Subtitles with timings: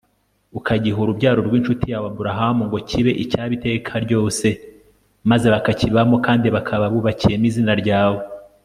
[0.59, 4.47] ukagiha urubyaro rwincuti yawe Aburahamu ngo kibe icyabo iteka ryose
[5.29, 8.21] Maze bakakibamo kandi bakaba bubakiyemo izina ryawe